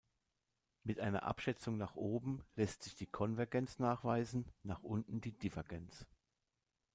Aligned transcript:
Mit 0.83 0.99
einer 0.99 1.21
Abschätzung 1.21 1.77
nach 1.77 1.95
oben 1.95 2.43
lässt 2.55 2.81
sich 2.81 2.95
die 2.95 3.05
Konvergenz 3.05 3.77
nachweisen, 3.77 4.49
nach 4.63 4.81
unten 4.81 5.21
die 5.21 5.31
Divergenz. 5.37 6.07